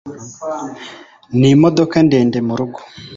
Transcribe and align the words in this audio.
nimodoka 1.39 1.95
ndende 2.07 2.37
murugo 2.47 2.79